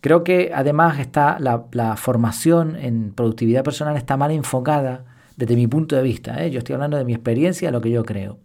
Creo 0.00 0.24
que 0.24 0.50
además 0.54 0.98
está 0.98 1.38
la, 1.38 1.96
formación 1.96 2.76
en 2.76 3.12
productividad 3.12 3.64
personal 3.64 3.96
está 3.96 4.16
mal 4.16 4.30
enfocada 4.30 5.04
desde 5.36 5.56
mi 5.56 5.66
punto 5.66 5.96
de 5.96 6.02
vista. 6.02 6.42
¿eh? 6.42 6.50
Yo 6.50 6.58
estoy 6.58 6.74
hablando 6.74 6.96
de 6.96 7.04
mi 7.04 7.12
experiencia, 7.12 7.70
lo 7.70 7.80
que 7.80 7.90
yo 7.90 8.04
creo. 8.04 8.38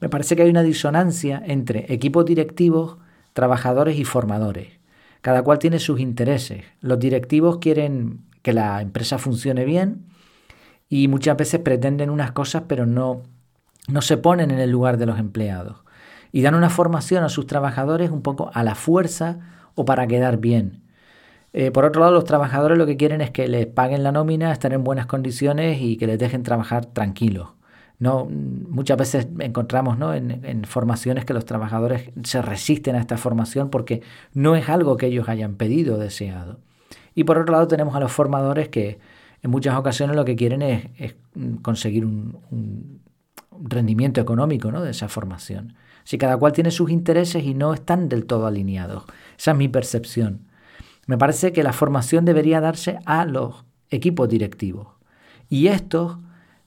Me 0.00 0.08
parece 0.08 0.36
que 0.36 0.42
hay 0.42 0.50
una 0.50 0.62
disonancia 0.62 1.42
entre 1.44 1.92
equipos 1.92 2.24
directivos, 2.24 2.98
trabajadores 3.32 3.98
y 3.98 4.04
formadores. 4.04 4.80
Cada 5.22 5.42
cual 5.42 5.58
tiene 5.58 5.78
sus 5.78 6.00
intereses. 6.00 6.64
Los 6.80 6.98
directivos 6.98 7.58
quieren 7.58 8.20
que 8.42 8.52
la 8.52 8.80
empresa 8.82 9.18
funcione 9.18 9.64
bien 9.64 10.06
y 10.88 11.08
muchas 11.08 11.36
veces 11.36 11.60
pretenden 11.60 12.10
unas 12.10 12.32
cosas 12.32 12.64
pero 12.68 12.86
no, 12.86 13.22
no 13.88 14.02
se 14.02 14.16
ponen 14.16 14.50
en 14.50 14.58
el 14.58 14.70
lugar 14.70 14.96
de 14.96 15.06
los 15.06 15.18
empleados. 15.18 15.78
Y 16.30 16.42
dan 16.42 16.54
una 16.54 16.70
formación 16.70 17.24
a 17.24 17.28
sus 17.28 17.46
trabajadores 17.46 18.10
un 18.10 18.22
poco 18.22 18.50
a 18.54 18.62
la 18.62 18.74
fuerza 18.74 19.38
o 19.74 19.84
para 19.84 20.06
quedar 20.06 20.38
bien. 20.38 20.82
Eh, 21.52 21.70
por 21.70 21.84
otro 21.84 22.00
lado, 22.00 22.12
los 22.12 22.24
trabajadores 22.24 22.78
lo 22.78 22.86
que 22.86 22.96
quieren 22.96 23.20
es 23.20 23.30
que 23.30 23.46
les 23.48 23.66
paguen 23.66 24.02
la 24.02 24.12
nómina, 24.12 24.52
estén 24.52 24.72
en 24.72 24.84
buenas 24.84 25.06
condiciones 25.06 25.80
y 25.80 25.96
que 25.96 26.06
les 26.06 26.18
dejen 26.18 26.42
trabajar 26.42 26.86
tranquilos. 26.86 27.50
No, 27.98 28.24
muchas 28.24 28.96
veces 28.96 29.28
encontramos 29.38 29.96
¿no? 29.96 30.12
en, 30.12 30.64
formaciones 30.64 31.24
que 31.24 31.34
los 31.34 31.44
trabajadores 31.44 32.10
se 32.24 32.42
resisten 32.42 32.96
a 32.96 32.98
esta 32.98 33.16
formación 33.16 33.70
porque 33.70 34.02
no 34.34 34.56
es 34.56 34.68
algo 34.68 34.96
que 34.96 35.06
ellos 35.06 35.28
hayan 35.28 35.54
pedido 35.54 35.94
o 35.94 35.98
deseado. 35.98 36.58
Y 37.14 37.22
por 37.24 37.38
otro 37.38 37.52
lado 37.52 37.68
tenemos 37.68 37.94
a 37.94 38.00
los 38.00 38.10
formadores 38.10 38.70
que 38.70 38.98
en 39.42 39.50
muchas 39.52 39.76
ocasiones 39.76 40.16
lo 40.16 40.24
que 40.24 40.34
quieren 40.34 40.62
es, 40.62 41.14
conseguir 41.62 42.04
un, 42.04 43.00
rendimiento 43.60 44.20
económico 44.20 44.70
¿no? 44.70 44.82
de 44.82 44.90
esa 44.90 45.08
formación. 45.08 45.74
Si 46.04 46.18
cada 46.18 46.36
cual 46.36 46.52
tiene 46.52 46.70
sus 46.70 46.90
intereses 46.90 47.44
y 47.44 47.54
no 47.54 47.74
están 47.74 48.08
del 48.08 48.26
todo 48.26 48.46
alineados. 48.46 49.04
Esa 49.38 49.52
es 49.52 49.56
mi 49.56 49.68
percepción. 49.68 50.48
Me 51.06 51.18
parece 51.18 51.52
que 51.52 51.62
la 51.62 51.72
formación 51.72 52.24
debería 52.24 52.60
darse 52.60 52.98
a 53.06 53.24
los 53.24 53.64
equipos 53.90 54.28
directivos. 54.28 54.88
Y 55.48 55.68
estos, 55.68 56.18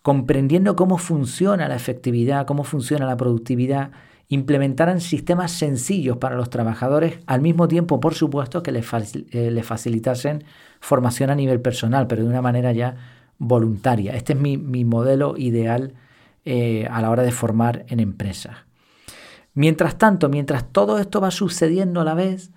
comprendiendo 0.01 0.75
cómo 0.75 0.97
funciona 0.97 1.67
la 1.67 1.75
efectividad, 1.75 2.45
cómo 2.45 2.63
funciona 2.63 3.05
la 3.05 3.17
productividad, 3.17 3.91
implementaran 4.27 5.01
sistemas 5.01 5.51
sencillos 5.51 6.17
para 6.17 6.35
los 6.35 6.49
trabajadores, 6.49 7.19
al 7.27 7.41
mismo 7.41 7.67
tiempo, 7.67 7.99
por 7.99 8.15
supuesto, 8.15 8.63
que 8.63 8.71
les, 8.71 8.85
eh, 9.31 9.61
facilitasen 9.63 10.43
formación 10.79 11.29
a 11.29 11.35
nivel 11.35 11.61
personal, 11.61 12.07
pero 12.07 12.23
de 12.23 12.29
una 12.29 12.41
manera 12.41 12.71
ya 12.71 12.95
voluntaria. 13.37 14.15
Este 14.15 14.33
es 14.33 14.39
mi, 14.39 14.57
modelo 14.57 15.35
ideal 15.37 15.93
eh, 16.45 16.87
a 16.89 17.01
la 17.01 17.09
hora 17.09 17.23
de 17.23 17.31
formar 17.31 17.85
en 17.89 17.99
empresas. 17.99 18.55
Mientras 19.53 19.97
tanto, 19.97 20.29
mientras 20.29 20.71
todo 20.71 20.99
esto 20.99 21.21
va 21.21 21.31
sucediendo 21.31 22.01
a 22.01 22.03
la 22.03 22.13
vez, 22.13 22.51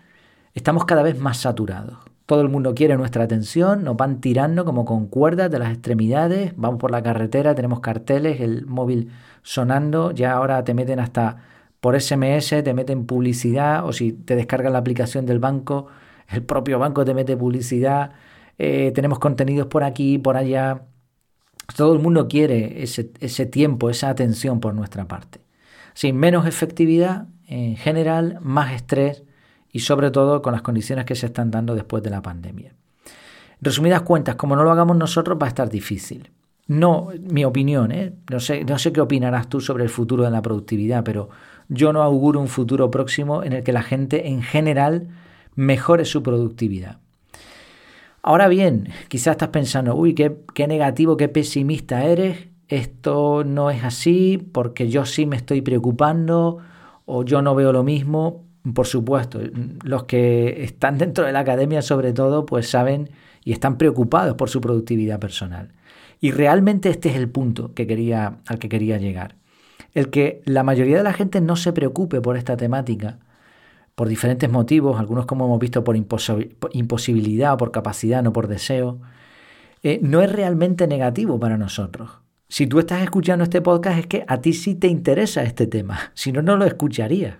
estamos 0.54 0.84
cada 0.84 1.02
vez 1.02 1.18
más 1.18 1.38
saturados. 1.38 1.98
Todo 2.26 2.42
el 2.42 2.50
mundo 2.50 2.74
quiere 2.74 2.96
nuestra 2.98 3.24
atención, 3.24 3.84
nos 3.84 3.96
van 3.96 4.20
tirando 4.20 4.64
como 4.66 4.84
con 4.84 5.06
cuerdas 5.06 5.50
de 5.50 5.58
las 5.58 5.70
extremidades, 5.70 6.52
vamos 6.56 6.78
por 6.78 6.90
la 6.90 7.02
carretera, 7.02 7.54
tenemos 7.54 7.80
carteles, 7.80 8.40
el 8.40 8.66
móvil 8.66 9.10
sonando, 9.42 10.10
ya 10.10 10.32
ahora 10.32 10.62
te 10.64 10.74
meten 10.74 11.00
hasta 11.00 11.38
por 11.80 11.98
SMS, 11.98 12.62
te 12.62 12.74
meten 12.74 13.06
publicidad 13.06 13.86
o 13.86 13.92
si 13.92 14.12
te 14.12 14.36
descargas 14.36 14.72
la 14.72 14.78
aplicación 14.78 15.24
del 15.24 15.38
banco, 15.38 15.86
el 16.28 16.42
propio 16.42 16.78
banco 16.78 17.04
te 17.04 17.14
mete 17.14 17.36
publicidad, 17.36 18.12
eh, 18.58 18.92
tenemos 18.94 19.18
contenidos 19.20 19.68
por 19.68 19.84
aquí, 19.84 20.18
por 20.18 20.36
allá. 20.36 20.82
Todo 21.76 21.92
el 21.92 21.98
mundo 22.00 22.28
quiere 22.28 22.82
ese, 22.82 23.10
ese 23.20 23.46
tiempo, 23.46 23.90
esa 23.90 24.08
atención 24.08 24.60
por 24.60 24.74
nuestra 24.74 25.06
parte. 25.06 25.40
Sin 25.94 26.16
menos 26.16 26.46
efectividad 26.46 27.26
en 27.46 27.76
general, 27.76 28.38
más 28.42 28.72
estrés 28.72 29.24
y 29.72 29.80
sobre 29.80 30.10
todo 30.10 30.42
con 30.42 30.52
las 30.52 30.62
condiciones 30.62 31.04
que 31.04 31.14
se 31.14 31.26
están 31.26 31.50
dando 31.50 31.74
después 31.74 32.02
de 32.02 32.10
la 32.10 32.22
pandemia. 32.22 32.74
Resumidas 33.60 34.02
cuentas, 34.02 34.36
como 34.36 34.54
no 34.54 34.64
lo 34.64 34.70
hagamos 34.70 34.96
nosotros 34.96 35.38
va 35.40 35.46
a 35.46 35.48
estar 35.48 35.68
difícil. 35.68 36.30
No, 36.68 37.08
mi 37.18 37.44
opinión, 37.44 37.90
¿eh? 37.92 38.12
no, 38.30 38.40
sé, 38.40 38.64
no 38.64 38.78
sé 38.78 38.92
qué 38.92 39.00
opinarás 39.00 39.48
tú 39.48 39.60
sobre 39.60 39.84
el 39.84 39.90
futuro 39.90 40.24
de 40.24 40.30
la 40.30 40.42
productividad, 40.42 41.02
pero 41.02 41.30
yo 41.68 41.92
no 41.92 42.02
auguro 42.02 42.40
un 42.40 42.48
futuro 42.48 42.90
próximo 42.90 43.42
en 43.42 43.54
el 43.54 43.64
que 43.64 43.72
la 43.72 43.82
gente 43.82 44.28
en 44.28 44.42
general 44.42 45.08
mejore 45.54 46.04
su 46.04 46.22
productividad. 46.22 46.98
Ahora 48.28 48.46
bien, 48.48 48.90
quizás 49.08 49.32
estás 49.32 49.48
pensando, 49.48 49.94
uy, 49.94 50.14
qué, 50.14 50.66
negativo, 50.68 51.16
qué 51.16 51.30
pesimista 51.30 52.04
eres, 52.04 52.48
esto 52.68 53.42
no 53.42 53.70
es 53.70 53.82
así 53.82 54.36
porque 54.52 54.90
yo 54.90 55.06
sí 55.06 55.24
me 55.24 55.36
estoy 55.36 55.62
preocupando 55.62 56.58
o 57.06 57.24
yo 57.24 57.40
no 57.40 57.54
veo 57.54 57.72
lo 57.72 57.84
mismo. 57.84 58.44
Por 58.74 58.86
supuesto, 58.86 59.40
los 59.82 60.04
que 60.04 60.62
están 60.62 60.98
dentro 60.98 61.24
de 61.24 61.32
la 61.32 61.38
academia 61.38 61.80
sobre 61.80 62.12
todo, 62.12 62.44
pues 62.44 62.68
saben 62.68 63.08
y 63.44 63.52
están 63.52 63.78
preocupados 63.78 64.34
por 64.34 64.50
su 64.50 64.60
productividad 64.60 65.18
personal. 65.18 65.72
Y 66.20 66.30
realmente 66.30 66.90
este 66.90 67.08
es 67.08 67.16
el 67.16 67.30
punto 67.30 67.72
que 67.72 67.86
quería, 67.86 68.40
al 68.46 68.58
que 68.58 68.68
quería 68.68 68.98
llegar 68.98 69.36
el 69.94 70.10
que 70.10 70.42
la 70.44 70.62
mayoría 70.62 70.98
de 70.98 71.02
la 71.02 71.12
gente 71.12 71.40
no 71.40 71.56
se 71.56 71.72
preocupe 71.72 72.20
por 72.20 72.36
esta 72.36 72.56
temática, 72.56 73.18
por 73.98 74.08
diferentes 74.08 74.48
motivos, 74.48 75.00
algunos 75.00 75.26
como 75.26 75.46
hemos 75.46 75.58
visto 75.58 75.82
por 75.82 75.96
imposibilidad 75.96 77.54
o 77.54 77.56
por 77.56 77.72
capacidad, 77.72 78.22
no 78.22 78.32
por 78.32 78.46
deseo, 78.46 79.00
eh, 79.82 79.98
no 80.00 80.22
es 80.22 80.30
realmente 80.30 80.86
negativo 80.86 81.40
para 81.40 81.58
nosotros. 81.58 82.12
Si 82.48 82.68
tú 82.68 82.78
estás 82.78 83.02
escuchando 83.02 83.42
este 83.42 83.60
podcast 83.60 83.98
es 83.98 84.06
que 84.06 84.24
a 84.28 84.40
ti 84.40 84.52
sí 84.52 84.76
te 84.76 84.86
interesa 84.86 85.42
este 85.42 85.66
tema, 85.66 85.98
si 86.14 86.30
no, 86.30 86.42
no 86.42 86.56
lo 86.56 86.64
escucharías. 86.64 87.38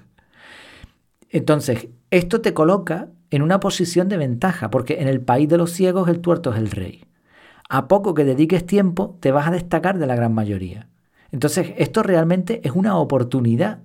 Entonces, 1.30 1.90
esto 2.10 2.40
te 2.40 2.52
coloca 2.54 3.06
en 3.30 3.42
una 3.42 3.60
posición 3.60 4.08
de 4.08 4.16
ventaja, 4.16 4.68
porque 4.68 5.00
en 5.00 5.06
el 5.06 5.20
país 5.20 5.48
de 5.48 5.58
los 5.58 5.70
ciegos 5.70 6.08
el 6.08 6.18
tuerto 6.18 6.52
es 6.52 6.58
el 6.58 6.72
rey. 6.72 7.04
A 7.68 7.86
poco 7.86 8.14
que 8.14 8.24
dediques 8.24 8.66
tiempo, 8.66 9.16
te 9.20 9.30
vas 9.30 9.46
a 9.46 9.52
destacar 9.52 9.96
de 9.96 10.08
la 10.08 10.16
gran 10.16 10.34
mayoría. 10.34 10.88
Entonces, 11.30 11.72
esto 11.76 12.02
realmente 12.02 12.62
es 12.64 12.72
una 12.72 12.96
oportunidad. 12.96 13.78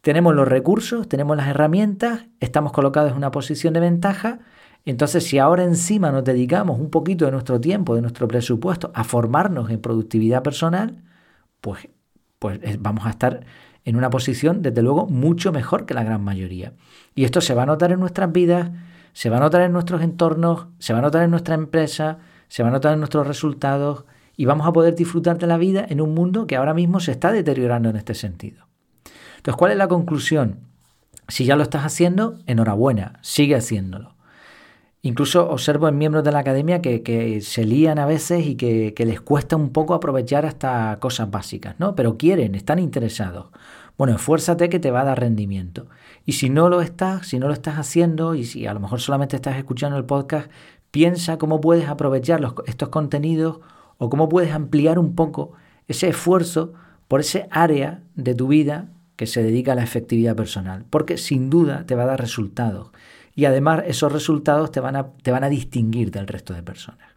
Tenemos 0.00 0.34
los 0.34 0.46
recursos, 0.46 1.08
tenemos 1.08 1.36
las 1.36 1.48
herramientas, 1.48 2.26
estamos 2.40 2.72
colocados 2.72 3.10
en 3.10 3.16
una 3.16 3.30
posición 3.30 3.74
de 3.74 3.80
ventaja. 3.80 4.38
Entonces, 4.84 5.24
si 5.24 5.38
ahora 5.38 5.64
encima 5.64 6.12
nos 6.12 6.24
dedicamos 6.24 6.78
un 6.78 6.90
poquito 6.90 7.24
de 7.24 7.32
nuestro 7.32 7.60
tiempo, 7.60 7.94
de 7.94 8.02
nuestro 8.02 8.28
presupuesto, 8.28 8.90
a 8.94 9.04
formarnos 9.04 9.70
en 9.70 9.80
productividad 9.80 10.42
personal, 10.42 11.02
pues, 11.60 11.88
pues 12.38 12.60
vamos 12.80 13.06
a 13.06 13.10
estar 13.10 13.44
en 13.84 13.96
una 13.96 14.10
posición, 14.10 14.62
desde 14.62 14.82
luego, 14.82 15.06
mucho 15.06 15.50
mejor 15.50 15.84
que 15.84 15.94
la 15.94 16.04
gran 16.04 16.22
mayoría. 16.22 16.74
Y 17.14 17.24
esto 17.24 17.40
se 17.40 17.54
va 17.54 17.64
a 17.64 17.66
notar 17.66 17.90
en 17.90 18.00
nuestras 18.00 18.30
vidas, 18.30 18.70
se 19.12 19.30
va 19.30 19.38
a 19.38 19.40
notar 19.40 19.62
en 19.62 19.72
nuestros 19.72 20.02
entornos, 20.02 20.66
se 20.78 20.92
va 20.92 21.00
a 21.00 21.02
notar 21.02 21.22
en 21.24 21.30
nuestra 21.30 21.54
empresa, 21.54 22.18
se 22.48 22.62
va 22.62 22.68
a 22.68 22.72
notar 22.72 22.92
en 22.92 23.00
nuestros 23.00 23.26
resultados 23.26 24.04
y 24.36 24.44
vamos 24.44 24.66
a 24.66 24.72
poder 24.72 24.94
disfrutar 24.94 25.38
de 25.38 25.46
la 25.46 25.58
vida 25.58 25.84
en 25.88 26.00
un 26.00 26.14
mundo 26.14 26.46
que 26.46 26.56
ahora 26.56 26.74
mismo 26.74 27.00
se 27.00 27.12
está 27.12 27.32
deteriorando 27.32 27.88
en 27.90 27.96
este 27.96 28.14
sentido. 28.14 28.67
Entonces, 29.48 29.60
¿cuál 29.60 29.72
es 29.72 29.78
la 29.78 29.88
conclusión? 29.88 30.58
Si 31.26 31.46
ya 31.46 31.56
lo 31.56 31.62
estás 31.62 31.82
haciendo, 31.82 32.34
enhorabuena, 32.46 33.18
sigue 33.22 33.56
haciéndolo. 33.56 34.14
Incluso 35.00 35.48
observo 35.48 35.88
en 35.88 35.96
miembros 35.96 36.22
de 36.22 36.32
la 36.32 36.40
academia 36.40 36.82
que, 36.82 37.40
se 37.40 37.64
lían 37.64 37.98
a 37.98 38.04
veces 38.04 38.46
y 38.46 38.56
que, 38.56 38.92
que, 38.92 39.06
les 39.06 39.22
cuesta 39.22 39.56
un 39.56 39.70
poco 39.70 39.94
aprovechar 39.94 40.44
hasta 40.44 40.98
cosas 41.00 41.30
básicas, 41.30 41.76
¿no? 41.78 41.94
Pero 41.94 42.18
quieren, 42.18 42.54
están 42.54 42.78
interesados. 42.78 43.46
Bueno, 43.96 44.16
esfuérzate 44.16 44.68
que 44.68 44.80
te 44.80 44.90
va 44.90 45.00
a 45.00 45.04
dar 45.04 45.18
rendimiento. 45.18 45.86
Y 46.26 46.32
si 46.32 46.50
no 46.50 46.68
lo 46.68 46.82
estás, 46.82 47.26
si 47.26 47.38
no 47.38 47.46
lo 47.46 47.54
estás 47.54 47.78
haciendo 47.78 48.34
y 48.34 48.44
si 48.44 48.66
a 48.66 48.74
lo 48.74 48.80
mejor 48.80 49.00
solamente 49.00 49.36
estás 49.36 49.56
escuchando 49.56 49.96
el 49.96 50.04
podcast, 50.04 50.50
piensa 50.90 51.38
cómo 51.38 51.62
puedes 51.62 51.88
aprovechar 51.88 52.42
estos 52.66 52.90
contenidos 52.90 53.60
o 53.96 54.10
cómo 54.10 54.28
puedes 54.28 54.52
ampliar 54.52 54.98
un 54.98 55.14
poco 55.14 55.52
ese 55.86 56.10
esfuerzo 56.10 56.74
por 57.08 57.20
ese 57.20 57.48
área 57.50 58.02
de 58.14 58.34
tu 58.34 58.48
vida 58.48 58.90
que 59.18 59.26
se 59.26 59.42
dedica 59.42 59.72
a 59.72 59.74
la 59.74 59.82
efectividad 59.82 60.36
personal, 60.36 60.84
porque 60.88 61.18
sin 61.18 61.50
duda 61.50 61.84
te 61.86 61.96
va 61.96 62.04
a 62.04 62.06
dar 62.06 62.20
resultados 62.20 62.92
y 63.34 63.46
además 63.46 63.82
esos 63.88 64.12
resultados 64.12 64.70
te 64.70 64.78
van 64.78 64.94
a, 64.94 65.08
te 65.08 65.32
van 65.32 65.42
a 65.42 65.48
distinguir 65.48 66.12
del 66.12 66.28
resto 66.28 66.54
de 66.54 66.62
personas. 66.62 67.08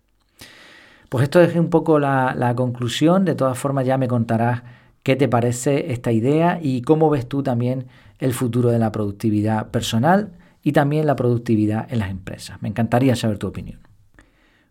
Pues 1.09 1.25
esto 1.25 1.39
es 1.41 1.55
un 1.55 1.69
poco 1.69 1.99
la, 1.99 2.33
la 2.35 2.55
conclusión, 2.55 3.23
de 3.23 3.35
todas 3.35 3.55
formas 3.55 3.85
ya 3.85 3.99
me 3.99 4.07
contarás 4.07 4.63
qué 5.03 5.15
te 5.15 5.27
parece 5.27 5.91
esta 5.91 6.11
idea 6.11 6.57
y 6.59 6.81
cómo 6.81 7.07
ves 7.11 7.29
tú 7.29 7.43
también 7.43 7.85
el 8.17 8.33
futuro 8.33 8.71
de 8.71 8.79
la 8.79 8.91
productividad 8.91 9.69
personal 9.69 10.31
y 10.63 10.71
también 10.71 11.05
la 11.05 11.15
productividad 11.15 11.85
en 11.93 11.99
las 11.99 12.09
empresas. 12.09 12.59
Me 12.63 12.69
encantaría 12.69 13.15
saber 13.15 13.37
tu 13.37 13.45
opinión. 13.45 13.79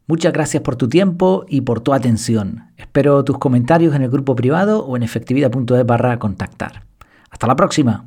Muchas 0.08 0.32
gracias 0.32 0.64
por 0.64 0.74
tu 0.74 0.88
tiempo 0.88 1.44
y 1.48 1.60
por 1.60 1.80
tu 1.80 1.92
atención. 1.92 2.72
Espero 2.76 3.22
tus 3.22 3.38
comentarios 3.38 3.94
en 3.94 4.02
el 4.02 4.10
grupo 4.10 4.34
privado 4.34 4.84
o 4.84 4.96
en 4.96 5.04
efectividad.es 5.04 5.86
barra 5.86 6.18
contactar. 6.18 6.89
Hasta 7.40 7.46
la 7.46 7.56
próxima. 7.56 8.04